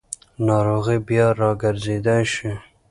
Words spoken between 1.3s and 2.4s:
راګرځېدای